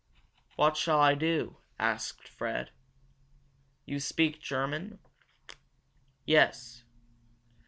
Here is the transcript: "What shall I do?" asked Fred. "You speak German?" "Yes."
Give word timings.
"What 0.55 0.77
shall 0.77 0.99
I 0.99 1.13
do?" 1.13 1.57
asked 1.77 2.27
Fred. 2.27 2.71
"You 3.85 3.99
speak 3.99 4.41
German?" 4.41 4.97
"Yes." 6.25 6.83